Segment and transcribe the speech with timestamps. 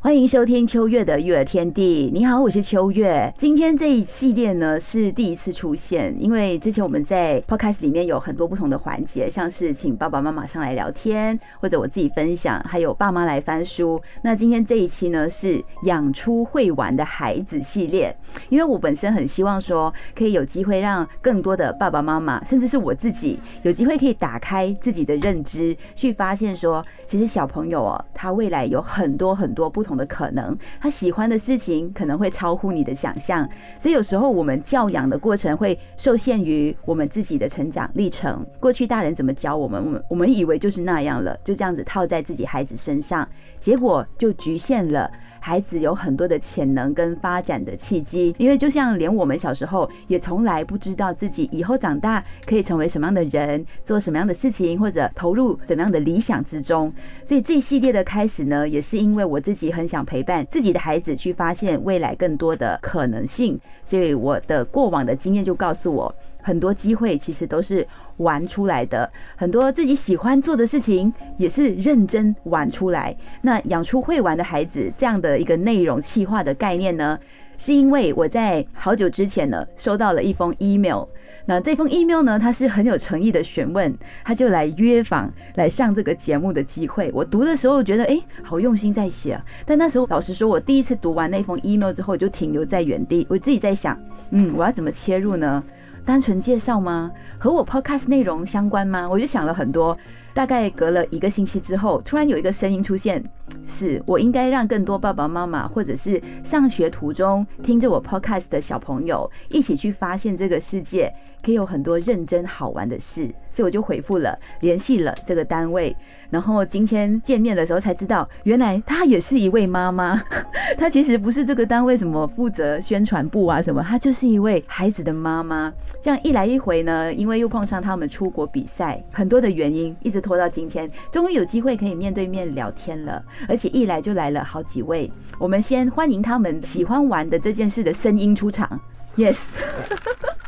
[0.00, 2.08] 欢迎收听秋月的育儿天地。
[2.14, 3.34] 你好，我是秋月。
[3.36, 14.00] 今天这一系列呢是第一次出现，因为之前我们在 podcast 里面有很多不同的环节，像是请爸爸妈妈上来聊天，或者我自己分享，还有爸妈来翻书。
[14.22, 18.16] 那今天这一期呢是养出会玩的孩子系列，
[18.50, 29.87] 因为我本身很希望说可以有机会让更多的爸爸妈妈，甚至是我自己，有机会可以打开自己的认知，去发现说，其实小朋友哦，他未来有很多很多不。
[29.96, 38.44] 的可能，他喜欢的事情可能会超乎你的想象，所以有时候我们教养的过程会受限于我们自己的成长历程。
[38.60, 45.10] 过去大人怎么教我们，我们我们以为就是那样了，就这样子套在自己孩子身上，结果就局限了。
[45.40, 56.92] 孩子有很多的潜能跟发展的契机，因为就像连我们小时候也从来不知道自己以后长大可以成为什么样的人，做什么样的事情，或者投入怎么样的理想之中。
[57.24, 66.14] 所以这一系列的开始呢，也是因为我自己很想陪伴自己的孩子去发现未来更多的可能性，所以我的过往的经验就告诉我。
[66.40, 67.86] 很多机会其实都是
[68.18, 73.16] 玩出来的，很多自己喜欢做的事情也是认真玩出来。
[73.42, 77.18] 那养出会玩的孩子这样的一个内容气化的概念呢，
[77.56, 81.04] 是因为我在好久之前呢收到了一封 email，
[81.46, 87.10] 那这封 email 呢，他是很有诚意的询问，他就来约访来上这个节目的机会。
[87.14, 89.40] 我读的时候觉得哎，好用心在写。
[89.64, 93.98] 但那时候老实说，我第一次读完那封 email 之后，就停留在原地，我自己在想，
[94.30, 95.62] 嗯，我要怎么切入呢？
[96.08, 97.10] 单纯介绍吗？
[97.38, 99.06] 和我 podcast 内容相关吗？
[99.06, 99.94] 我就想了很多。
[100.32, 103.22] 大概隔了一个星期之后，突然有一个声音出现，
[103.62, 111.12] 是我应该让更多爸爸妈妈，或者是上学途中听着我 podcast 的小朋友，一起去发现这个世界。
[111.48, 115.96] 可以有很多认真好玩的事，所以我就回复了，联系了这个单位。
[116.28, 120.22] 然后今天见面的时候才知道，原来她也是一位妈妈。
[120.76, 125.72] 她其实不是这个单位什么负责宣传部啊什么，她就是一位孩子的妈妈。
[126.02, 133.24] 这样一来一回呢，因为又碰上他们出国比赛，很多的原因，一直拖到今天，终于有机会可以面对面聊天了。
[133.48, 138.78] 而且一来就来了好几位，我们先欢迎他们喜欢玩的这件事的声音出场。
[139.16, 139.52] Yes。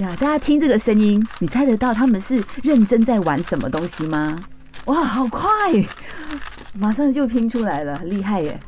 [0.00, 4.34] 呀，大家听这个声音，你猜得到他们是认真在玩什么东西吗？
[4.86, 5.46] 哇，好快，
[6.78, 8.58] 马上就拼出来了，很厉害耶！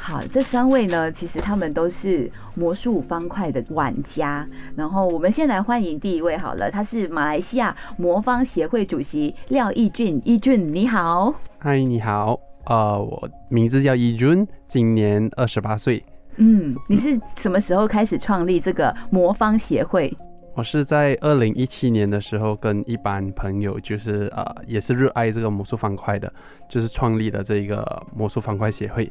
[0.00, 4.48] 好，这三位呢，其实他们都是魔术方块的玩家。
[4.74, 11.34] 然后我们先来欢迎第一位好了，他是马来西亚魔方协会主席廖义俊，义俊你好。
[11.58, 16.02] 嗨，你好，呃，我名字叫义俊，今年二十八岁。
[16.36, 20.16] 嗯，你是什么时候开始创立这个魔方协会？
[20.58, 26.32] 我是在二零一七年的时候，跟一班朋友，就是呃，也是热爱这个魔术方块的，
[26.68, 29.08] 就是创立了这个魔术方块协会。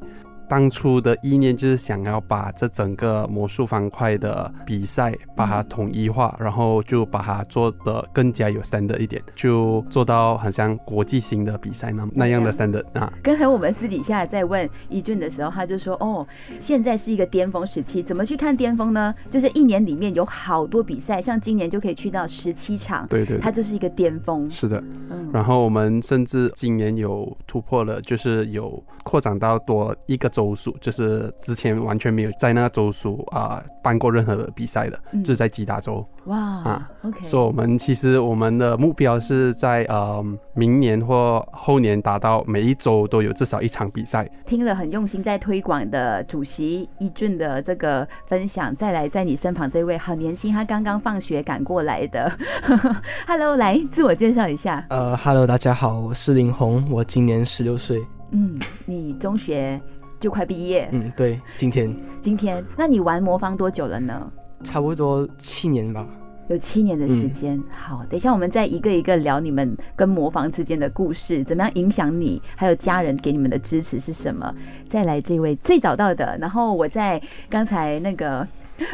[0.47, 13.11] 当初的意念就是想要把这整个魔术方块的比赛把它统一化，然后就把它做的更加有 standard 一点，就做到很像国际型的比赛那那样的 standard 啊。
[13.21, 16.25] 刚才我们私底下在问一俊的时候，他就说：“哦，
[16.57, 19.13] 现在是一个巅峰时期，怎么去看巅峰呢？
[19.29, 24.49] 就是一年里面有好多比赛，像今年就可以去到十七场，对对，它就是一个巅峰。
[24.49, 25.29] 是的，嗯。
[25.33, 30.31] 然后我们甚至今年有突破了，就是有扩展到多一个。
[30.37, 36.05] 州属就是之前完全没有在那个州属啊办过任何的比赛的，就是在吉达州。
[36.25, 37.23] 哇啊，OK。
[37.23, 44.29] 所以我们其实我们的目标是在呃明年或后年达到每一周都有至少一场比赛。
[44.45, 52.31] 听了很用心在推广的主席一俊的这个分享，再来在你身旁这位好年轻，他刚刚放学赶过来的。
[53.25, 54.85] Hello，来自我介绍一下。
[54.91, 58.05] 呃，Hello，大家好，我是林红，我今年十六岁。
[58.31, 59.81] 嗯，你中学？
[60.19, 64.31] 就快毕业，嗯，对，今天，今天，那你玩魔方多久了呢？
[64.63, 66.07] 差不多七年吧，
[66.47, 67.61] 有七年的时间。
[67.69, 74.53] 好，等一下我们再一个一个聊你们跟魔方之间的故事，怎么样影响你，还有家人给你们的支持是什么？
[74.87, 78.47] 再来这位最早到的，然后我在刚才那个。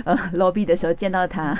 [0.06, 1.54] 呃，lobby 的时候见到他，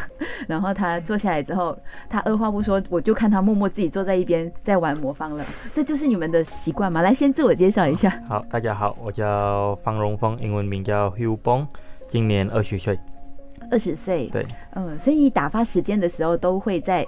[0.48, 1.78] 然后他坐下来之后，
[2.10, 5.44] 他二话不说，我就看他默默自己坐在一边在玩魔方了。
[5.74, 7.02] 这就是你们的习惯吗？
[7.02, 8.10] 来，先自我介绍一下。
[8.26, 11.68] 好，大家好，我叫方荣峰，英文名叫 Hugh Bong，
[12.08, 12.98] 今年二十岁。
[13.74, 14.30] 二十岁。
[14.32, 14.46] 对。
[14.76, 17.06] 嗯，所以你打发时间的时候都会在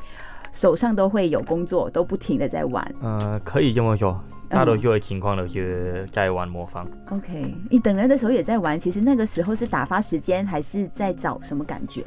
[0.51, 2.95] 手上都会有工作，都不停的在玩。
[3.01, 4.19] 呃，可以这么说，
[4.49, 6.87] 大多数的情况都是在玩魔方。
[7.11, 12.03] OK，你等人的时候也在玩，其实那个时候是打发时间，还是在找什么感觉？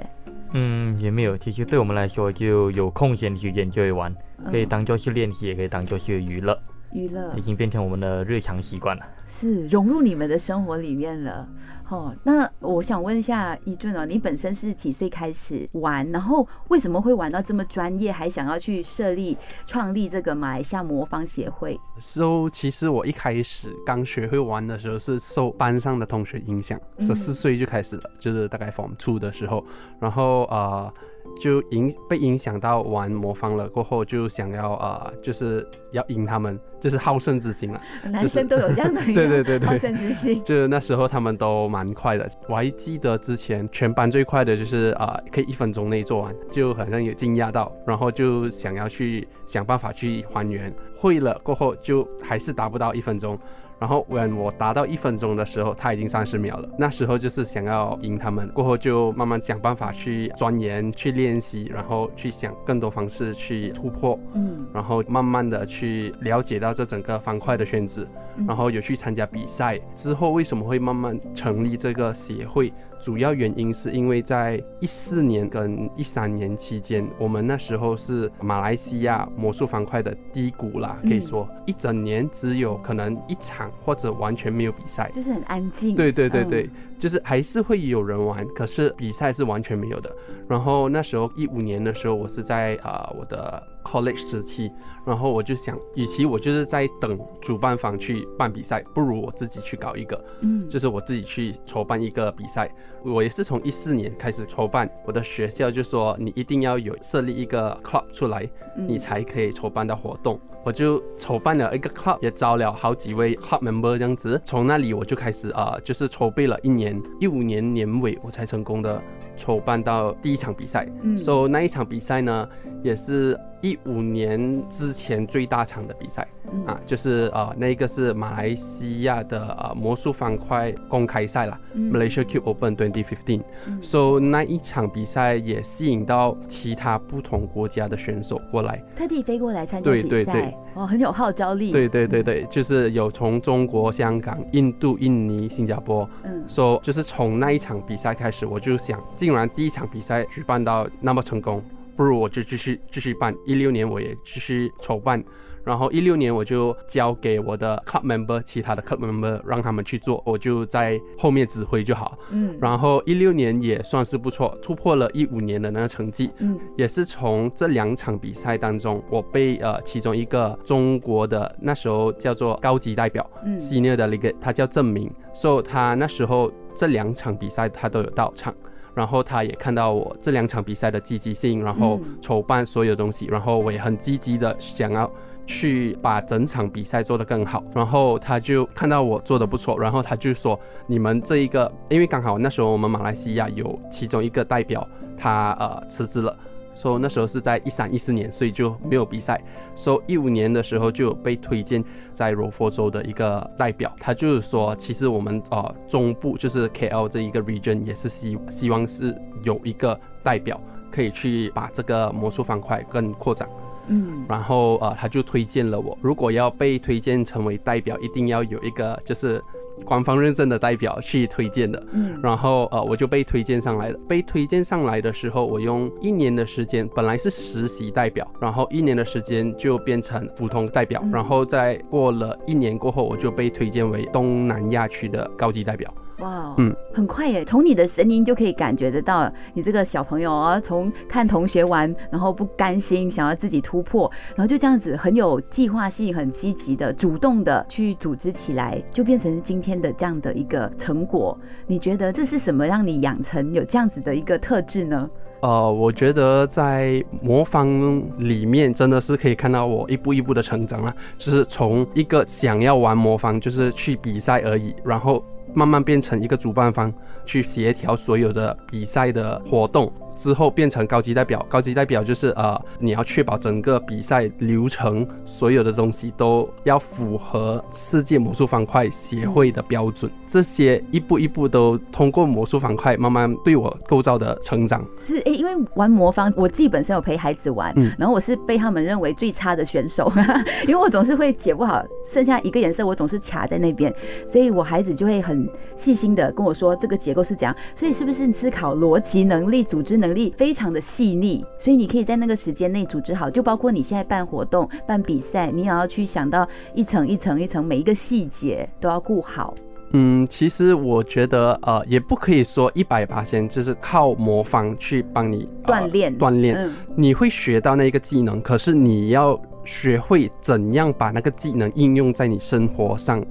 [0.55, 4.13] 嗯，也没有，其实对我们来说，就有空闲时间就会玩，
[4.51, 6.59] 可以嗯当做是练习，也可以当做是娱乐，
[6.93, 9.05] 娱乐已经变成我们的日常习惯了。
[9.27, 11.47] 是融入你们的生活里面了。
[11.89, 16.07] 哦，那我想问一下一俊哦，你本身是几岁开始玩？
[16.11, 29.65] 然后为什么会玩到这么专业，还想要去设立创立这个马来西亚魔方协会？So，其实我一开始刚学会玩的时候是受班上的同学影响，嗯十四岁就开始了，就是大概 Form Two 的时候，
[29.99, 30.93] 然后呃
[31.41, 37.81] 就影被影响到玩魔方了，过后就想要呃就是要赢他们，就是好胜之心了。
[38.05, 40.37] 男生都有这样的一 对对对对个好胜之心。
[40.45, 53.39] 就是那时候他们都蛮快的，我还记得之前全班最快的就是啊、呃可以一分钟内做完，就好像有惊讶到，然后就想要去想办法去还原，会了过后就还是达不到一分钟。
[53.81, 56.69] 然后 when 我达到一分钟的时候，他已经三十秒了。
[56.79, 64.19] 那时候就是想要赢他们，过后就慢慢想办法去钻研、去练习，然后去想更多方式去突破。
[64.35, 69.79] 嗯，然后慢慢的去了解到这整个方块的圈子，嗯然后有去参加比赛。
[69.95, 72.73] 之后为什么会慢慢成立这个协会？
[73.01, 85.09] 主要原因是因为在一四年跟一三年期间，我们那时候是马来西亚魔术方块的低谷啦，可以嗯说一整年只有可能一场或者完全没有比赛。
[85.13, 85.95] 就是很安静。
[85.95, 90.15] 对对对嗯对，就是还是会有人玩，可是比赛是完全没有的。
[90.49, 94.71] 然后那时候一五年的时候，我是在啊、呃我的 college 时期，
[95.07, 102.71] 然后我就想，与其我就是在等主办方去办比赛，不如我自己去搞一个，嗯，就是我自己去筹办一个比赛。
[103.05, 108.47] 我也是从一四年开始筹办，我的学校就说你一定要有设立一个 club 出来，
[108.77, 110.39] 嗯你才可以筹办到活动。
[110.65, 114.39] 我就筹办了一个 club，也招了好几位 club member 这样子。
[114.45, 119.01] 从那里我就开始啊、呃就是筹备了一年，一五年年尾我才成功的
[119.37, 120.87] 筹办到第一场比赛。
[121.03, 122.47] 嗯 so 那一场比赛呢，
[122.83, 126.65] 也是一五年之前最大场的比赛嗯。
[126.67, 131.87] 啊，就是呃那个是马来西亚的呃魔术方块公开赛啦、嗯。
[131.87, 133.43] M a l a y s i a Cube Open 2015。
[133.67, 133.79] 嗯。
[133.83, 138.83] So 那一场比赛也吸引到其他不同国家的选手过来。
[138.97, 140.55] 特地飞过来参加对比赛，对对。
[140.75, 141.73] 哦，很有号召力。
[141.73, 151.61] 对对对对，就是有从中国、香港、印度、印尼、新加坡，嗯，说、so, 就是从那一场比赛开始，我就想，竟然第一场比赛举办到那么成功，
[151.99, 153.35] 不如我就继续继续办。
[153.45, 155.23] 一六年我也继续筹办，
[155.65, 162.17] 然后一六年我就交给我的 club member，其他的 club member 让他们去做，我就在后面指挥就好。
[162.31, 166.31] 嗯，然后一六年也算是不错，突破了一五年的那个成绩。
[166.39, 178.55] 嗯也是从这两场比赛当中，我被呃其中一个中国的那时候叫做高级代表嗯 senior 的那个，他叫郑明，所以他那时候这两场比赛他都有到场。
[178.99, 185.09] 然后他也看到我这两场比赛的积极性，然后嗯筹办所有东西，然后我也很积极的想要
[185.47, 187.63] 去把整场比赛做得更好。
[187.73, 190.59] 然后他就看到我做得不错，然后他就说
[190.89, 194.85] ：“你们这一个，因为刚好那时候我们马来西亚有其中一个代表
[195.17, 196.37] 他呃辞职了。”
[196.79, 199.43] 说、那时候是在一三一四年，所以就没有比赛。
[199.75, 201.85] 说一五年的时候就有被推荐
[202.15, 213.49] 在柔佛州的一个代表，他就是说，其实我们呃中部就是 KL 这一个 region 也是希希望是有一个代表可以去把这个魔术方块更扩展。
[213.91, 219.43] 嗯然后呃，他就推荐了我，如果要被推荐成为代表，一定要有一个就是
[219.85, 221.83] 官方认证的代表去推荐的。
[221.93, 223.99] 嗯然后呃，我就被推荐上来了。
[224.09, 235.93] 被推荐上来的时候，我用一年的时间，本来是实习代表，然后一年的时间就变成普通代表，嗯然后再过了一年过后，我就被推荐为东南亚区的高级代表。
[236.19, 251.39] 哇哦，嗯很快耶，从你的声音就可以感觉得到，你这个小朋友啊，从看同学玩，然后不甘心，想要自己突破，然后就这样子很有计划性、很积极的、主动的去组织起来，就变成今天的这样的一个成果。
[251.67, 255.09] 你觉得这是什么让你养成有这样子的一个特质呢？
[255.41, 265.23] 呃，我觉得在魔方里面真的是可以看到我一步一步的成长了，就是从一个想要玩魔方，就是去比赛而已，然后
[265.55, 266.93] 慢慢变成一个主办方，
[267.25, 284.85] 去协调所有的比赛的活动，之后变成高级代表，高级代表就是呃，你要确保整个比赛流程所有的东西都要符合世界魔术方块协会的标准，这些一步一步都通过魔术方块慢慢对我构造的成长。
[284.99, 290.11] 是诶、因为玩魔方，我自己本身有陪孩子玩，然后我是被他们认为最差的选手，
[290.67, 293.95] 因为我总是会解不好，剩下一个颜色我总是卡在那边，
[294.27, 309.55] 所以我孩子就会很细心的跟我说这个结构是怎样，所以是不是思考逻辑能力、组织能力非常的细腻，所以你可以在那个时间内组织好，就包括你现在办活动、办比赛，你也要去想到一层一层一层每一个细节都要顾好。
[309.93, 316.19] 嗯，其实我觉得呃，也不可以说一百八先就是靠魔方去帮你、呃锻炼。
[316.19, 316.75] 锻炼，嗯。
[316.95, 323.25] 你会学到那个技能，可是你要学会怎样把那个技能应用在你生活上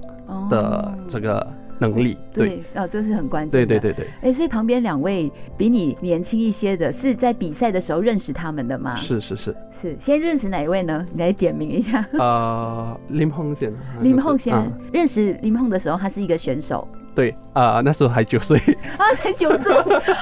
[0.50, 1.46] 的这个
[1.78, 2.18] 能力。
[2.32, 3.66] 对，啊，哦，这是很关键的。
[3.66, 8.96] 对对对对，哎，所以旁边两位比你年轻一些的，是在比赛的时候认识他们的吗？
[8.96, 9.56] 是是是。
[9.70, 11.06] 是，先认识哪一位呢？
[11.12, 12.04] 你来点名一下。
[12.12, 16.86] 呃，林鹏先， 林鹏先、嗯认识林鹏的时候，他是一个选手
[17.18, 18.56] 对，呃，那时候还九岁，
[18.96, 19.74] 啊，才九岁，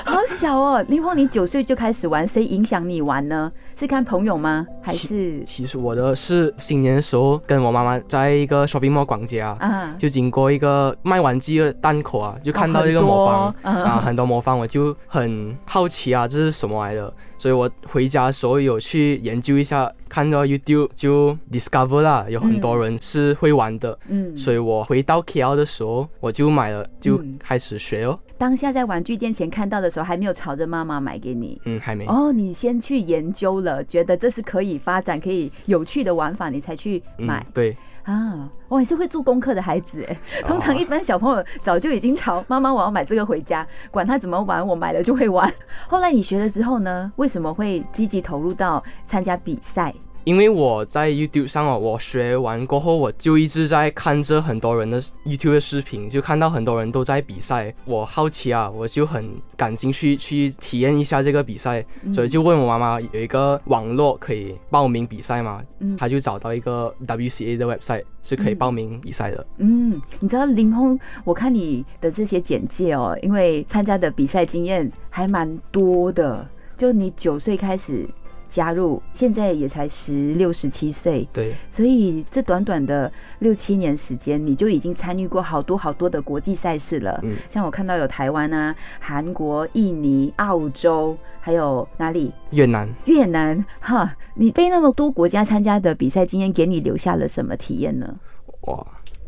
[0.03, 0.83] 好小哦。
[0.89, 3.53] 林峰，你九岁就开始玩，谁影响你玩呢？
[3.77, 4.67] 是看朋友吗？
[4.83, 9.95] 还是其实我的是新年的时候跟我妈妈在一个 shopping mall 逛街啊，啊？
[9.99, 17.13] 就经过一个卖玩具的档口啊，就看到一个魔方、嗯啊，很多魔方，我就很好奇啊，这是什么来的？
[17.37, 28.19] 所以我回家的时候有去研究一下，看到 YouTube 就 discover 啦，有很多人是会玩的，嗯，所以我回到 KL 的时候，我就买了，就嗯开始学哦。
[28.39, 31.59] 当下在玩具店前看到的时候，还没有朝着妈妈买给你。
[31.65, 32.05] 嗯，还没。
[32.07, 37.53] 哦，你先去研究了，觉得这是可以发展、可以有趣的玩法，你才去买嗯、。
[37.55, 40.15] 对，啊，我还是会做功课的孩子哎。
[40.15, 45.53] 哦通常一般小朋友早就已经吵妈妈我要买这个回家，管他怎么玩，我买了就会玩。
[45.89, 49.93] 后来你学了之后呢，为什么会积极投入到参加比赛？
[50.27, 59.25] 因为我在 YouTube 上哦，我学完过后，我就一直在看着很多人的 YouTube 的视频，就看到很多人都在比赛，我好奇啊，我就很
[59.57, 65.63] 感兴趣去体验一下这个比赛，嗯所以就问我妈妈有一个网络可以报名比赛吗？
[65.79, 69.47] 嗯她就找到一个 WCA 的 website 是可以报名比赛的。
[69.59, 76.45] 嗯，你知道林峰，我看你的这些简介哦，因为参加的比赛经验还蛮多的，
[76.77, 78.05] 就你九岁开始
[78.49, 83.11] 加入，现在也才十六、十七岁，对，所以这短短的
[83.41, 87.21] 六七年时间，你就已经参与过好多好多的国际赛事了。
[87.23, 92.33] 嗯像我看到有台湾啊、韩国、印尼、澳洲，还有哪里？
[92.51, 92.89] 越南。
[93.05, 93.65] 越南。
[93.81, 98.17] 哈，你被那么多国家参加的比赛经验，给你留下了什么体验呢？
[98.63, 98.87] 哇，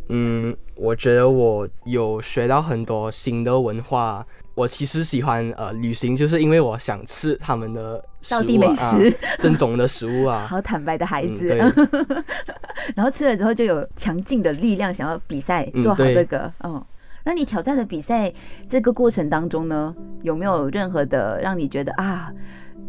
[0.09, 4.27] 嗯，我觉得我有学到很多新的文化。
[4.59, 10.45] 我其实喜欢呃旅行，就是因为我想吃他们的食物、啊、道地美食，啊正宗的食物啊。
[10.50, 11.49] 好坦白的孩子。
[11.61, 12.25] 嗯
[12.97, 16.53] 然后吃了之后就有强劲的力量，想要比赛嗯做好对这个。
[16.65, 16.85] 嗯，
[17.25, 18.33] 那你挑战的比赛
[18.69, 22.33] 这个过程当中呢，有没有任何的让你觉得啊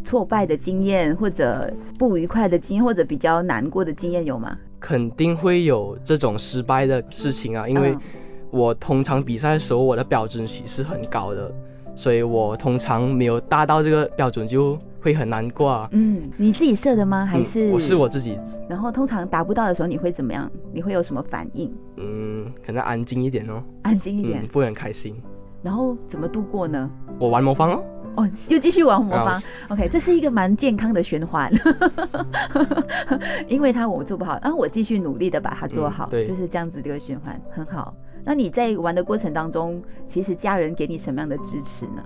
[0.03, 4.57] 挫败的经验，或者不愉快的经验，或者比较难过的经验有吗？
[4.79, 7.99] 肯定会有这种失败的事情啊，因为嗯
[8.51, 11.51] 我通常比赛的时候，我的标准其实很高的，
[11.95, 15.87] 所以我通常没有达到这个标准就会很难过啊。
[15.91, 17.25] 嗯，你自己设的吗？
[17.25, 18.37] 还嗯是、我是我自己，
[18.67, 20.49] 然后通常达不到的时候，你会怎么样？
[20.73, 21.73] 你会有什么反应？
[21.97, 25.15] 嗯，可能安静一点哦，安静一点，嗯，不会很开心。
[25.61, 26.89] 然后怎么度过呢？
[27.19, 27.83] 我玩魔方哦，
[28.15, 29.43] 哦，又继续玩魔方啊。
[29.67, 31.51] OK，这是一个蛮健康的循环，
[33.47, 37.93] 因为他我做不好，然后我继续努力的把它做好，嗯对就是这样子的一个循环，很好。
[38.23, 42.03] 那你在玩的过程当中，其实家人给你什么样的支持呢？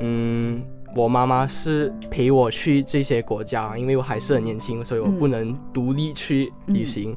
[0.00, 0.62] 嗯，
[0.94, 7.16] 我妈妈是陪我去这些国家，因为我还是很年轻，所以我嗯不能独立去旅行。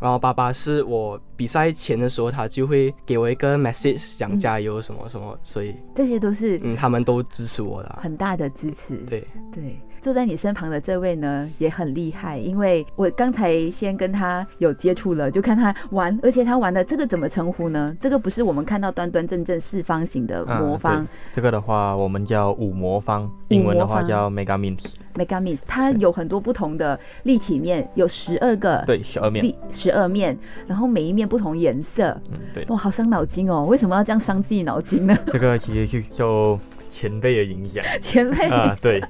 [0.00, 8.96] 然后爸爸是我比赛前的时候，他就会给我一个 message 讲嗯加油什么什么，所以这些都是嗯，他们都支持我的啊、很大的支持。
[8.98, 17.96] 对，对，坐在你身旁的这位呢也很厉害，因为我刚才先跟他有接触了，就看他玩，而且他玩的这个怎么称呼呢？
[18.00, 30.36] 这个不是我们看到端端正正四方形的啊魔方、这个的话，我们叫五魔方，英文的话叫 Mega Mint，Mega Miss，它有很多不同的立体面，有十二个对，十二面，立十二面，
[30.66, 33.64] 然后每一面不同颜色，嗯，对，哇，好伤脑筋哦！
[33.64, 35.16] 为什么要这样伤自己脑筋呢？
[35.26, 39.00] 这个其实是受前辈的影响 前辈，啊，对，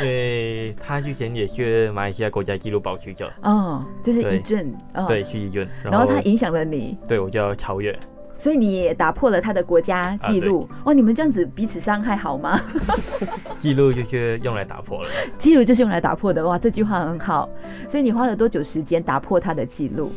[0.00, 7.96] 因为他之前也是马来西亚国家纪录保持者，哦，就是对一阵，哦，对，是一俊，然后他影响了你，对我叫超越，
[8.38, 10.68] 所以你也打破了他的国家纪录。
[10.84, 12.58] 哇，你们这样子彼此伤害好吗？
[13.58, 15.10] 记录就是用来打破了。
[15.38, 16.46] 记录就是用来打破的。
[16.46, 17.46] 哇，这句话很好。
[17.86, 20.10] 所以你花了多久时间打破他的记录？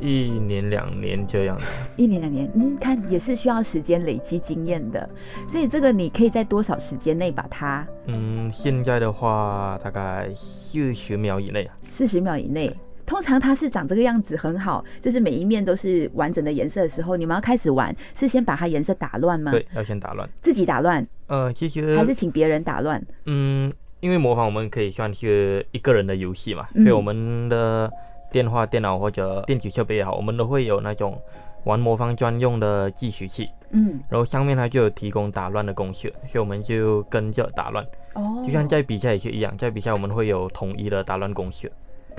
[0.00, 1.64] 一年两年这样的，
[1.96, 5.08] 一年两年，嗯，看也是需要时间累积经验的。
[5.46, 7.86] 所以这个你可以在多少时间内把它？
[8.06, 11.76] 嗯，现在的话大概四十秒以内啊。
[11.82, 19.52] 四十秒以内，通常它是长这个样子很好，就是每一面都是完整的颜色的时候，你们要开始玩，是先把它颜色打乱吗？
[19.52, 20.28] 对，要先打乱。
[20.40, 21.06] 自己打乱？
[21.26, 23.00] 呃，其实还是请别人打乱。
[23.26, 27.90] 嗯，因为模仿我们可以算是一个人的游戏嘛，所以我们的。
[28.30, 31.20] 电话、电脑或者电子设备也好，我们都会有那种
[31.64, 37.84] 玩魔方专用的计时器，嗯，然后上面它就有提供打乱的公式，所以我们就跟着打乱，
[38.14, 41.70] 哦，就像在比赛也是一样，在比赛我们会有统一的打乱公式。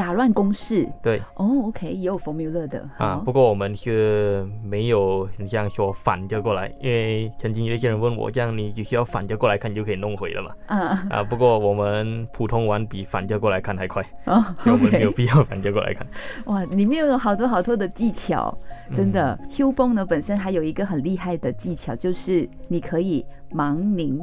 [0.02, 3.22] 打乱公式，对哦，OK，也有 formula 的啊。
[3.24, 10.56] 不过我们是没有很像说反着过来，因为曾经有一些人问我，这样你只需要反着过来看就可以弄回了嘛？
[10.66, 11.24] 啊啊！
[11.24, 16.08] 不过我们普通玩比反着过来看还快， 哦， 我们没有必要反着过来看。
[16.46, 18.58] 哇，里面有好多好多的技巧，
[18.96, 19.38] 真的。
[19.52, 24.20] Hugh Bong 呢本身还有一个很厉害的技巧，就是你可以盲拧。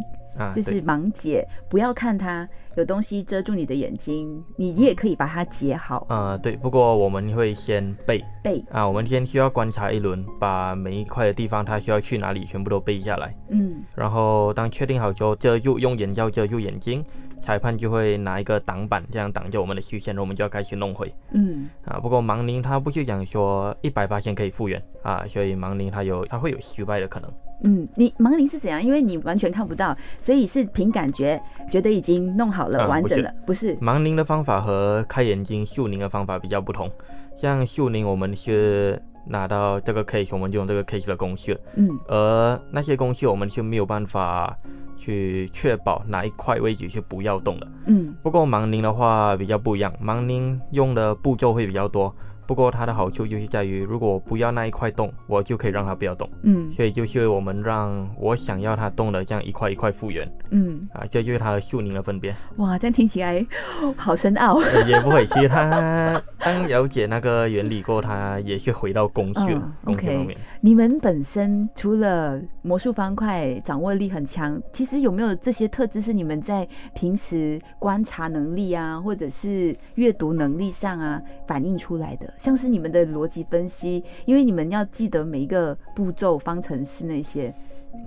[0.55, 6.07] 就是盲解，不要看它有东西遮住你的眼睛，你你也可以把它解好。
[6.09, 13.35] 呃，对，不过我们会先背背啊，我们先需要观察一轮，把每一块的地方它需要去哪里全部都背下来。
[13.51, 17.05] 嗯，然后当确定好之后，遮住用眼罩遮住眼睛，
[17.41, 21.13] 裁判就会拿一个挡板这样挡着我们的视线，然后我们就要开始弄回。
[21.33, 27.31] 嗯，啊，不过盲拧它不是讲说一百八千可以复原啊，所以盲拧它有它会有失败的可能。
[27.65, 28.83] 嗯，你盲灵是怎样？
[28.83, 33.77] 因为你完全看不到，所以是凭感觉觉得已经弄好了，完整了，不是？
[33.79, 36.89] 盲灵的方法和开眼睛秀灵的方法比较不同。
[37.37, 41.61] 像秀灵，我们是拿到这个 case，我们就用这个 case 的公式。
[41.75, 41.89] 嗯。
[42.07, 44.57] 而那些公式，我们是没有办法
[44.99, 47.67] 去确保哪一块位置是不要动的。
[47.87, 48.15] 嗯。
[48.23, 52.15] 不过盲拧的话比较不一样，盲拧用的步骤会比较多。
[52.49, 56.27] 不过它的好处就是在于，如果我不要那一块动，我就可以让它不要动。
[56.45, 60.27] 嗯，所以就是我们让我想要它动的这样一块一块复原。
[60.49, 62.35] 嗯，啊，这就是它和秀宁的分别。
[62.57, 63.47] 哇，这样听起来
[63.99, 64.59] 好深奥。
[64.87, 70.35] 也不会，其实它当了解那个原理过，它也是回到公式公式方面。
[70.63, 82.33] 你们本身除了魔术方块掌握力很强，其实有没有这些特质是你们在平时观察能力啊，或者是阅读能力上啊反映出来的？
[82.39, 87.53] 像是你们的逻辑分析，因为你们要记得每一个步骤、方程式那些，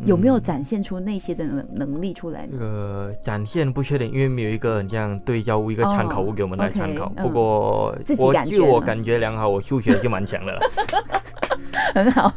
[0.06, 2.48] 有没有展现出那些的能能力出来？
[2.60, 7.10] 呃，展现不确定，因为没有一个很像对焦物、一个参考物给我们来参考。
[7.10, 10.60] 不过我就我感觉良好，我数学就蛮强的了。
[11.94, 12.34] 很好，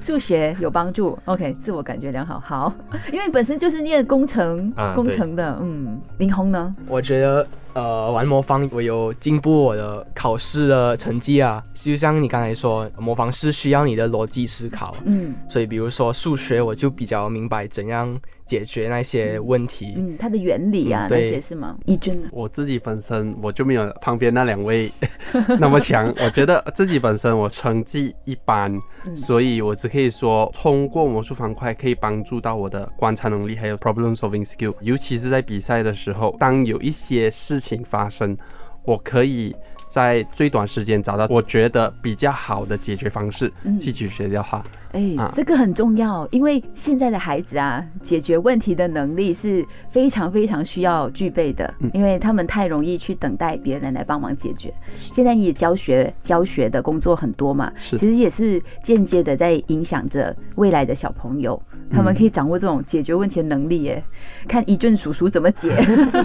[0.00, 1.16] 数学有帮助。
[1.26, 2.40] OK，自我感觉良好。
[2.40, 2.72] 好，
[3.12, 5.58] 因为本身就是念工程工程的。
[5.62, 6.74] 嗯，林红呢？
[6.88, 7.46] 我觉得。
[7.74, 21.76] 呃，玩魔方我有进步我的考试的成绩啊，就像你刚才说，魔方是需要你的逻辑思考，嗯，所以比如说数学，我就比较明白怎样解决那些问题，嗯，它的原理啊那些是吗？
[21.86, 24.90] 一军，我自己本身我就没有旁边那两位
[25.60, 28.76] 那么强， 我觉得自己本身我成绩一般，
[29.14, 37.59] 所以我只可以说通过魔术方块可以帮助到我的观察能力，还有 problem solving skill，尤其是在比赛的时候，当有一些事。
[37.60, 38.36] 情发生，
[38.84, 39.54] 我可以
[39.88, 44.62] 在最短时间找到我觉得比较好的解决方式，去解决掉它。
[44.92, 54.72] 哎，这个很重要，因为现在的孩子啊，解决问题的能力是非常非常需要具备的，因为他们太容易去等待别人来帮忙解决。
[54.98, 63.82] 现在你也教学教学的工作很多嘛，其实也是间接的在影响着未来的小朋友，他们可以掌握这种解决问题的能力。
[63.82, 64.02] 耶，
[64.48, 65.74] 看一俊叔叔怎么解，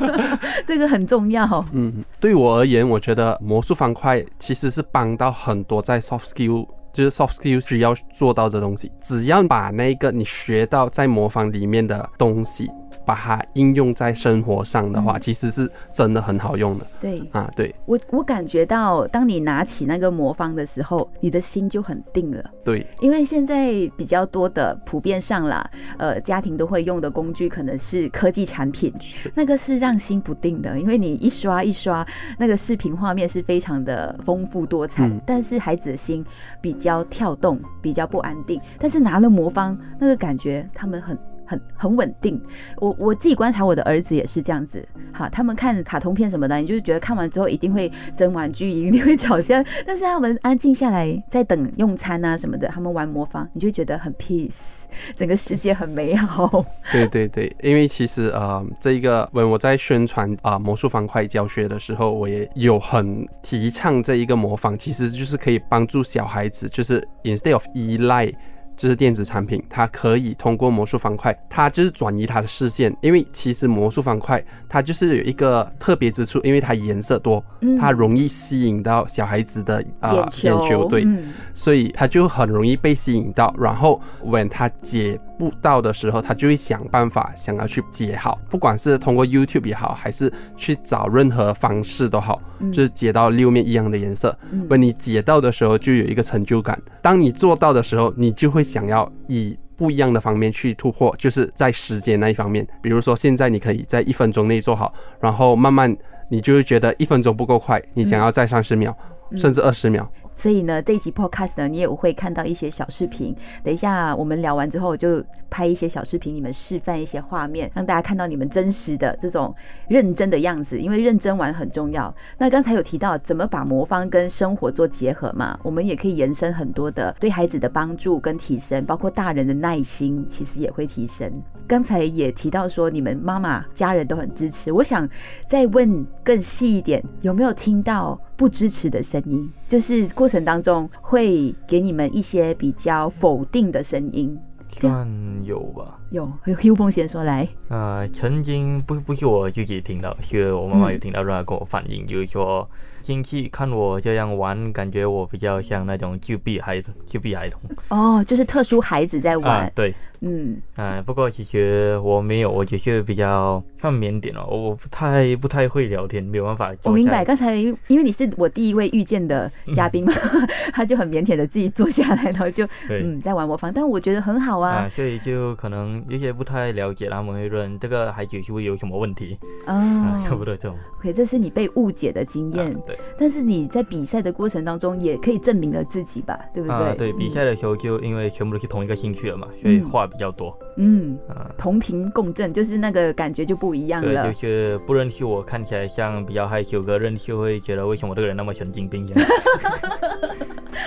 [0.66, 1.66] 这个很重要。
[1.72, 6.68] 嗯，对我而言，我觉得魔术方块其实是帮到很多在 soft skill。
[6.96, 12.72] 就是 soft skills 需要做到的东西，只要把那个你学到在模仿里面的东西。
[13.06, 16.88] 把它应用在生活上的话，其实是真的很好用的。
[17.00, 22.44] 对啊，对我我感觉到，当你拿起那个魔方的时候，你的心就很定了。
[22.64, 28.92] 对，因为现在比较多的普遍上啦，呃，家庭都会用的工具可能是科技产品，
[29.36, 30.80] 那个是让心不定的。
[30.80, 32.06] 因为你一刷一刷，
[32.40, 36.26] 那个视频画面是非常的丰富多彩，但是孩子的心
[36.60, 38.60] 比较跳动，比较不安定。
[38.80, 41.16] 但是拿了魔方，那个感觉他们很。
[41.46, 42.42] 很很稳定。
[42.78, 54.84] 我我自己观察我的儿子也是这样子，好，他们看卡通片什么的，你就是觉得看完之后一定会争玩具，一定会吵架， 但是他们安静下来在等用餐啊什么的，他们玩魔方，你就觉得很 peace，
[55.16, 56.64] 整个世界很美好。
[56.92, 68.32] 对对对，因为其实呃，这一个 when 我在宣传啊魔术方块教学的时候，我也有很提倡这一个魔方，其实就是可以帮助小孩子，就是 instead of 依赖。
[68.76, 77.44] 就是电子产品，它可以通过魔术方块，它就是转移它的视线，因为其实魔术方块它就是有一个特别之处，因为它颜色多，
[77.80, 81.08] 它容易吸引到小孩子的啊眼球，对，
[81.54, 94.38] 所以它就很容易被吸引到，然后 when 它解不到的时候，他就会想办法想要去解好，不管是通过 YouTube 也好，还是去找任何方式都好，就是解到六面一样的颜色。
[94.70, 96.82] when 你解到的时候，就有一个成就感。
[97.02, 102.66] 当你做到的时候，你就会想要以不一样的方面去突破，就是在时间那一方面。
[102.82, 105.96] 比如说现在你可以在一分钟内做好，然后慢慢
[106.30, 108.96] 你就会觉得一分钟不够快，你想要再三十秒，
[109.38, 110.10] 甚至二十秒。
[110.36, 113.36] 所以呢，这一集 podcast 呢，你也会看到一些小视频。
[113.64, 119.54] 等一下我们聊完之后，就拍一些小视频，你们示范一些画面，让大家看到你们真实的这种
[119.88, 120.80] 认真的样子。
[120.80, 122.14] 因为认真玩很重要。
[122.38, 131.32] 那刚才有提到怎么把魔方跟生活做结合嘛，我们也可以延伸很多的对孩子的帮助跟提升，包括大人的耐心，其实也会提升。
[131.68, 134.72] 刚才也提到说，你们妈妈家人都很支持。
[134.72, 135.10] 我想
[135.48, 139.50] 再问更细一点，有没有听到不支持的声音？
[139.68, 144.38] 就是过程当中会给你们一些比较否定的声音，
[144.78, 145.08] 算
[145.44, 146.00] 有吧？
[146.12, 147.48] 有，有有风险说来。
[147.70, 152.68] 呃，曾经不不是我自己听到，是我妈妈有听到，然后跟我反映，就是说。
[153.02, 157.62] 亲戚看我这样玩，感觉我比较像那种旧币孩童，旧币孩童。
[157.90, 159.72] 哦，就是特殊孩子在玩。
[159.76, 166.74] 对，嗯，啊，不过其实我没有，我只是比较很腼腆哦，我不太不太会聊天，没有办法。
[166.82, 170.12] 我明白，刚才因为你是我第一位遇见的嘉宾嘛，
[170.74, 174.90] 他就很腼腆的自己坐下来，然后就嗯在玩魔方，但我觉得很好啊。
[174.90, 180.22] 所以就可能有些不太了解，他们会问这个孩子是不是有什么问题啊？
[180.26, 180.76] 差不多这种。
[181.00, 182.74] OK，这是你被误解的经验。
[182.86, 182.98] 对。
[183.18, 186.76] 但是你在比赛的过程当中，也可以证明了自己吧，对不对？
[186.76, 190.58] 啊，对，比赛的时候就因为全部都是同一个兴趣了嘛，所以话比较多。
[190.78, 191.18] 嗯，
[191.58, 194.24] 同频共振，就是那个感觉就不一样了。
[194.24, 199.06] 对，就是不认识我，看起来像比较害羞，哥认识会觉得为什么这个人那么神经病？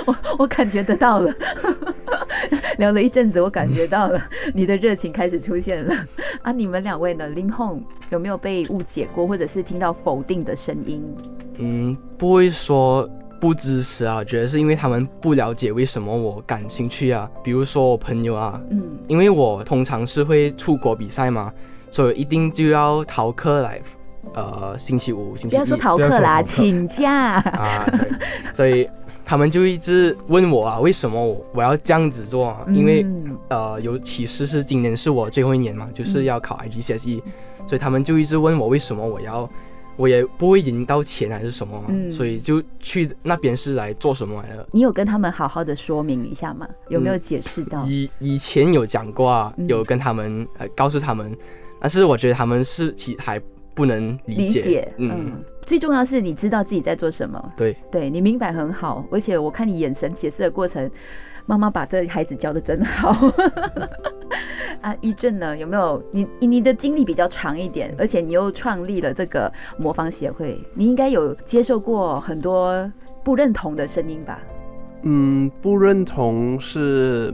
[0.06, 1.32] 我我感觉得到了，
[2.78, 4.20] 聊了一阵子，我感觉到了
[4.54, 5.94] 你的热情开始出现了。
[6.42, 7.26] 啊，你们两位呢？
[7.28, 11.02] 林红有没有被误解过，或者是听到否定的声音？
[11.58, 13.08] 嗯，不会说
[13.40, 17.28] 不支持啊，觉得是因为他们不了解为什么我感兴趣啊。
[17.42, 21.52] 比如说我朋友啊，嗯，因为我通常是会出国比赛嘛，
[21.90, 23.80] 所以一定就要逃课来，
[24.34, 27.86] 呃，星期五、星期不要说逃课啦，请假啊，
[28.54, 28.88] 所以
[29.28, 32.46] 他们就一直问我啊，为什么我我要这样子做？
[32.46, 32.64] 啊？
[32.68, 33.04] 因为
[33.50, 37.20] 呃，尤其是是今年是我最后一年嘛，就是要考 IGCSE，
[37.66, 39.46] 所以他们就一直问我为什么我要。
[39.98, 44.64] 我也不会赢到钱还是什么，所以就去那边是来做什么来的？
[44.70, 46.68] 你有跟他们好好的说明一下吗？
[46.88, 47.84] 有没有解释到？
[47.84, 51.36] 以以前有讲过啊，有跟他们呃告诉他们，
[51.80, 53.42] 但是我觉得他们是其还
[53.78, 54.92] 不能理解。
[54.96, 57.52] 嗯，最重要是你知道自己在做什么。
[57.56, 60.90] 对，对你明白很好，而且我看你眼神解释的过程。
[61.46, 63.32] 妈妈把这孩子教的真好
[64.82, 64.94] 啊！
[65.00, 72.92] 一正呢，有没有你你的经历比较长一点，而且你又创立了这个魔方协会，你应该有接受过很多
[73.24, 74.42] 不认同的声音吧？
[75.04, 77.32] 嗯，不认同是。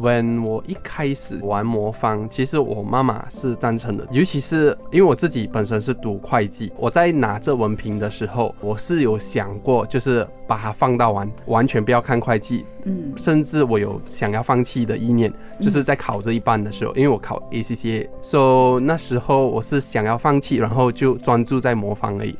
[0.00, 22.36] When 我一开始玩魔方，其实我妈妈是赞成的，尤其是因为我自己本身是读会计，我在拿这文凭的时候，我是有想过，就是把它放到完，完全不要看会计，嗯，甚至我有想要放弃的意念，就是在考这一半的时候，因为我考 ACCA，so 那时候我是想要放弃，然后就专注在魔方而已。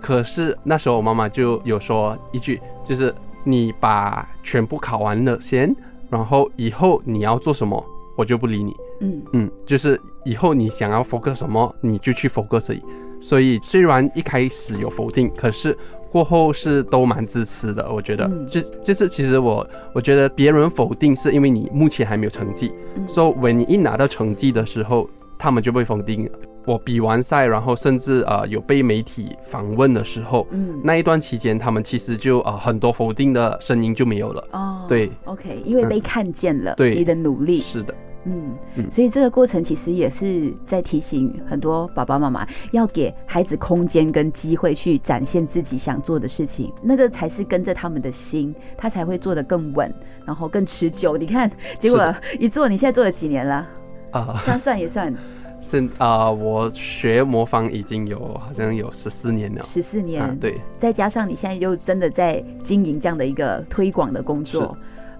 [0.00, 3.14] 可是那时候我妈妈就有说一句，就是
[3.44, 5.74] 你把全部考完了先。
[6.10, 7.84] 然后以后你要做什么，
[8.16, 8.74] 我就不理你。
[9.00, 12.82] 嗯嗯，就是以后你想要 focus 什么，你就去 focus 而已。
[13.20, 15.76] 所以虽然一开始有否定，可是
[16.10, 17.90] 过后是都蛮支持的。
[17.92, 22.72] 我觉得，就就是其实我我觉得别人否定是因为你目前还没有成绩。
[23.08, 25.08] 所以 when 你一拿到成绩的时候。
[25.38, 26.26] 他们就被否定。
[26.66, 34.44] 我比完赛，然后甚至呃有被媒体访问的时候，嗯，那一段期间，他们其实就呃很多否定的声音就没有了。
[34.50, 37.94] 哦，对，OK，因为被看见了，对你的努力是的。
[38.28, 38.56] 嗯，
[38.90, 51.16] 所以这个过程其实也是在提醒很多爸爸妈妈，要给孩子空间跟机会去展现自己想做的事情，那个才是跟着他们的心，他才会做得更稳，然后更持久。
[51.16, 51.48] 你看，
[51.78, 53.64] 结果一做，你现在做了几年了？
[54.10, 55.14] 啊，这样算一算。
[55.60, 59.62] 是啊，我学魔方已经有好像有十四年了。
[59.62, 64.76] 十四年，对，再加上你现在又真的在经营这样的一个推广的工作。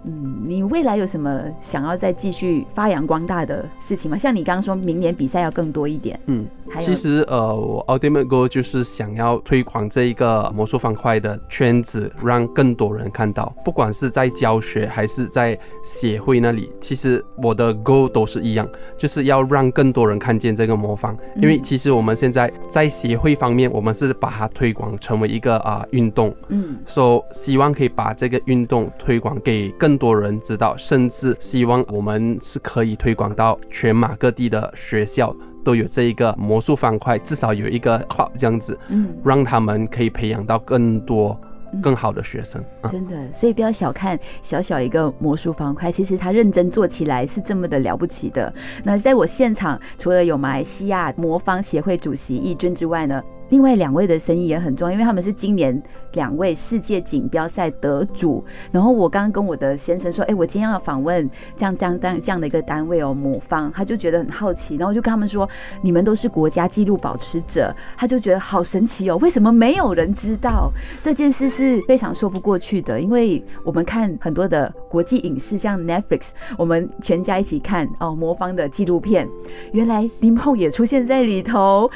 [0.07, 4.17] 嗯，你未来有什么想要再继续发扬光大的事情吗？
[4.17, 6.19] 像你刚刚说明年比赛要更多一点。
[6.27, 6.47] 嗯，
[6.79, 13.53] 其实呃，我 Ultimate Goal 就是想要推广这一个魔术方块的圈子，让更多人看到。
[13.65, 21.17] 不管是在教学还是在协会那里，其实我的 goal 都是一样，就是要让更多人看见这个魔方。
[21.35, 26.33] 因为其实我们现在在协会方面，我们是把它推广成为一个啊运动。
[26.51, 29.96] 嗯，所、so, 希望可以把这个运动推广给更。
[29.97, 41.39] 多人知道，甚至希望我们是可以推广到全马各地的学校都有这一个魔术方块，至少有一个 club 这样子，嗯，让他们可以培养到更多
[41.83, 42.63] 更好的学生。
[42.89, 48.53] 真的，所以不要小看小小一个魔术方块，其实他认真做起来是这么的了不起的。
[48.85, 53.23] 那在我现场，除了有马来西亚魔方协会主席易军之外呢？
[53.49, 55.81] 另外两位的声音也很重要，因为他们是今年
[56.13, 58.45] 两位世界锦标赛得主。
[58.73, 65.49] 然后我刚刚跟我的先生说：“哎，我今天要访问这样这样这样这样的一个单位哦，魔方。”他就觉得很好奇，然后就跟他们说
[65.81, 73.01] ：“你们都是国家纪录保持者。”他就觉得好神奇哦，为什么没有人知道这件事是非常说不过去的？
[73.01, 79.29] 因为我们看很多的国际影视，像 Netflix，我们全家一起看哦，魔方的纪录片，
[79.73, 81.89] 原来林梦也出现在里头。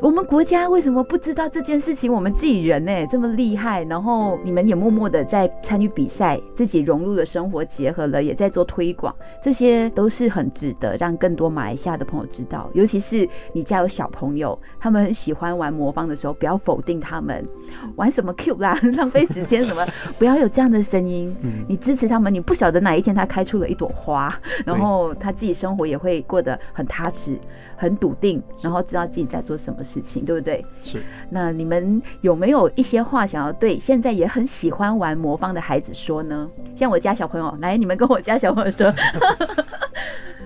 [0.00, 0.91] 我们国家为什么？
[0.92, 2.12] 怎么不知道这件事情？
[2.12, 12.68] 我们自己人呢这么厉害，然后你们也默默的在参与比赛，自己融入了生活，结合了，也在做推广，这些都是很值得让更多马来西亚的朋友知道。
[12.74, 17.42] 尤其是你家有小朋友，他们很喜欢玩魔方的时候，不要否定他们
[17.96, 19.82] 玩什么 Q 啦， 浪费时间什么，
[20.18, 21.34] 不要有这样的声音。
[21.66, 27.38] 你支持他们，你不晓得哪一天他开出了一朵花，然后他自己生活也会过得很踏实。
[27.74, 30.64] 很笃定，然后知道自己在做什么事情，对不对？
[30.82, 31.02] 是。
[31.30, 36.50] 那你们有没有一些话想要对现在也很喜欢玩魔方的孩子说呢？
[36.74, 38.92] 像我家小朋友，来，你们跟我家小朋友说。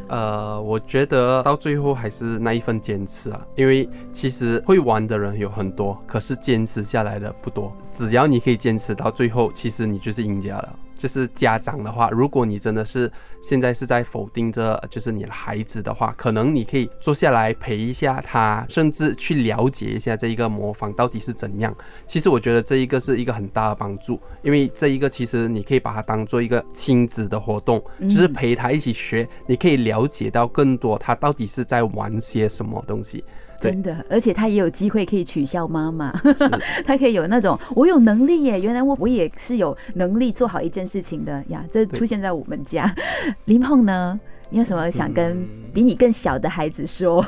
[0.09, 7.73] 呃，我觉得到最后还是那一份坚持啊，因为其实会玩的人有很多，可是坚持下来的不多。
[7.91, 10.79] 只要你可以坚持到最后，其实你就是赢家了。
[10.97, 13.11] 就是家长的话，如果你真的是
[13.43, 21.75] 现在是在否定着，就是你的孩子的话，可能你可以坐下来陪一下他，甚至去了解一下这一个模仿到底是怎样。
[22.07, 33.23] 其实我觉得这一个是一个很大的帮助，因为这一个其实你可以把它当做一个亲子的活动，就是陪他一起学，你可以了解到更多他到底是在玩些什么东西。
[33.61, 36.13] 真的，而且他也有机会可以取笑妈妈，
[36.87, 41.65] 他可以有那种我有能力耶，原来我我也是有能力做好一件事情的呀。
[41.73, 42.93] 这出现在我们家，
[43.47, 44.19] 林碰呢，
[44.51, 47.25] 你有什么想跟比你更小的孩子说？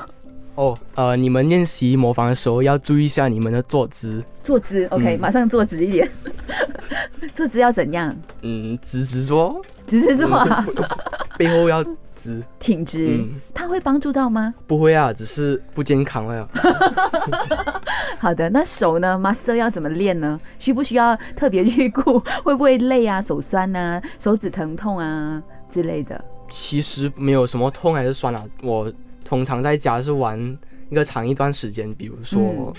[0.55, 4.25] 哦，呃，你们练习模仿的时候要注意一下你们的坐姿。
[4.43, 6.09] 坐姿，OK，马上坐直一点。
[7.33, 8.13] 坐姿要怎样？
[8.43, 9.65] 嗯，直直坐。
[9.87, 10.29] 直直坐。
[11.39, 11.83] 背后要。
[12.19, 13.25] 直挺直，
[13.55, 14.53] 它会帮助到吗？
[14.67, 16.51] 不会啊，只是不健康了。
[18.19, 20.41] 好的，那手呢？muscle 要怎么练呢？
[20.59, 22.19] 需不需要特别去顾？
[22.43, 23.23] 会不会累啊？
[23.23, 24.03] 手酸啊？
[24.19, 26.21] 手指疼痛啊之类的？
[26.51, 28.45] 其实没有什么痛还是酸啊。
[28.65, 28.93] 我
[29.25, 30.37] 通常在家是玩
[30.91, 32.75] 一个长一段时间，比如说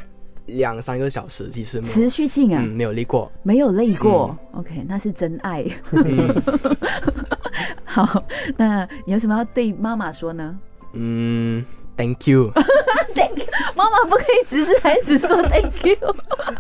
[0.48, 4.38] 两三个小时，其实持续性啊，没有累过，没有累过。
[4.52, 5.66] OK，那是真爱。
[7.86, 8.24] 好，
[8.58, 10.58] 那你有什么要对妈妈说呢？
[10.94, 11.66] 嗯
[11.98, 12.52] ，Thank you。
[13.16, 16.16] Thank you，妈妈不可以只是孩子说 Thank you。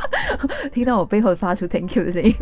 [0.71, 2.35] 听到我背后发出 Thank you 的声音。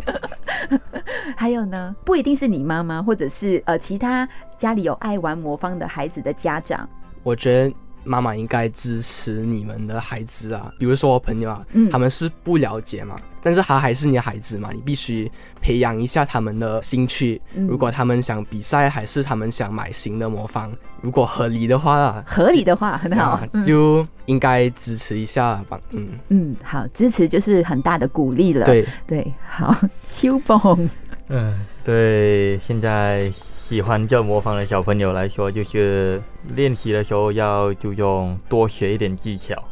[1.36, 6.88] 还有呢，不一定是你妈妈，或者是呃其他家里有爱玩魔方的孩子的家长。
[7.22, 7.74] 我觉得。
[8.08, 17.40] 妈妈应该支持你们的孩子啊，比如说我朋友啊，他们是不了解嘛，但是他还是你的孩子嘛，你必须培养一下他们的兴趣。
[17.68, 25.78] 如果他们想比赛，还是他们想买新的魔方，如果合理的话，合理的话很好，就应该支持一下吧。
[25.90, 28.64] 嗯嗯，好，支持就是很大的鼓励了。
[28.64, 29.74] 对对，好
[30.16, 30.90] ，Hubong，
[31.28, 33.30] 嗯，对，现在。
[33.68, 36.18] 喜欢这模仿的小朋友来说，就是
[36.54, 39.62] 练习的时候要注重多学一点技巧，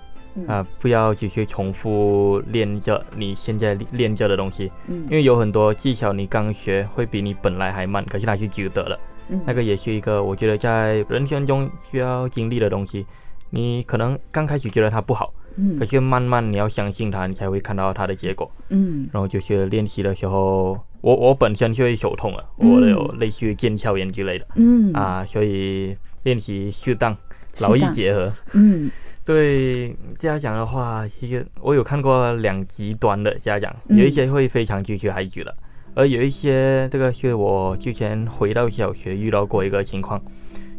[0.47, 13.07] 啊，不要继续重复练着你现在练着的东西，嗯，因为有很多技巧你刚学会比你本来还慢，可是它是值得的，嗯，那个也是一个我觉得在人生中需要经历的东西，
[13.49, 27.17] 你可能刚开始觉得它不好，嗯，可是慢慢你要相信它，你才会看到它的结果，嗯，然后就是练习的时候，我我本身就会手痛啊，我有类似于腱鞘炎之类的，嗯，啊，所以练习适当，
[27.61, 28.91] 劳逸结合，嗯。
[29.25, 35.55] 对家长的话，其实我有看过两极端的家长，有一些会非常支持孩子的，
[35.95, 40.21] 而有一些这个是我之前回到小学遇到过一个情况，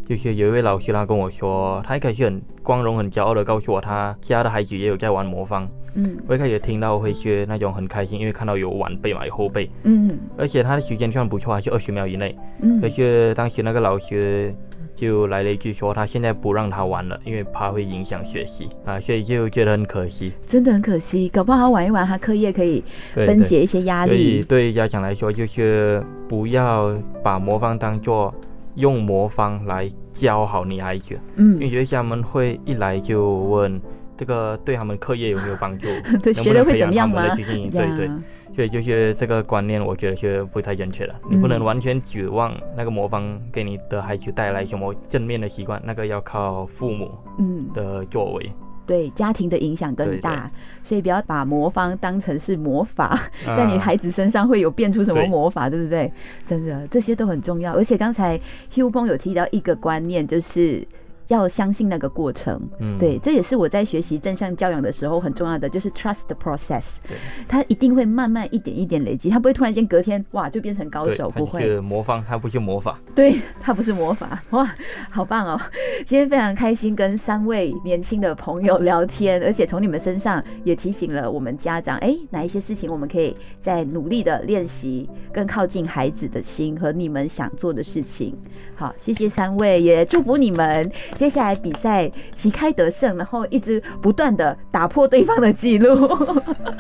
[0.05, 5.69] 就是有一位老师他跟我说，他一开始很光荣、很骄傲的告诉我，他家的孩子也有在玩魔方。
[5.97, 9.69] 嗯，我一开始听到会是那种很开心，因为看到有晚辈嘛，有后辈。
[9.83, 12.33] 嗯，而且他的时间算不错，还是二十秒以内。
[12.61, 14.55] 嗯，可是当时那个老师。
[14.97, 21.29] 就来了一句说他现在不让他玩了，因为怕会影响学习啊，所以就觉得很可惜，真的很可惜。
[21.29, 22.83] 搞不好玩一玩，他课业可以
[23.13, 24.11] 分解一些压力。
[24.11, 28.33] 所以对家长来说，就是不要把魔方当做
[28.73, 33.79] 用魔方来教好你孩子，嗯，因为有些他们会一来就问
[34.17, 35.87] 这个对他们课业有没有帮助，
[36.23, 37.27] 对学的会怎么样吗？
[37.35, 38.09] 对对。
[38.55, 41.13] 所以就是这个观念，我觉得是不太正确的。
[41.29, 48.51] 你不能完全指望那个魔方给你的孩子带来什么正面的习惯，那个要靠父母嗯的作为，
[48.87, 50.49] 对家庭的影响更大。
[50.81, 56.11] 所以不要把魔方当成是魔法， 在你孩子身上会有变出什么魔法，对不对？
[56.43, 57.73] 真的这些都很重要。
[57.75, 58.39] 而且刚才
[58.73, 60.83] Hugh 峰有提到一个观念，就是。
[61.27, 66.95] 要相信那个过程，嗯，对，这也是我在学习正向教养的时候很重要的，就是 trust the process。
[67.07, 71.79] 对，他一定会慢慢一点一点累积，他不会突然间隔天哇就变成高手，不会。
[71.81, 72.99] 魔方，他不是魔法。
[73.13, 74.41] 对，他不是魔法。
[74.51, 74.73] 哇，
[75.09, 75.59] 好棒哦！
[76.05, 88.35] 今天非常开心跟三位年轻的朋友聊天，而且从你们身上也提醒了我们家长，哎，哪一些事情我们可以再努力的练习，更靠近孩子的心和你们想做的事情。
[88.75, 90.91] 好，谢谢三位，也祝福你们。
[91.17, 96.07] 接下来比赛旗开得胜，然后一直不断的打破对方的记录。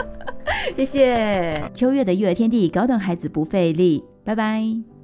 [0.75, 4.03] 谢谢秋月的育儿天地，高等孩子不费力。
[4.23, 4.96] 拜拜。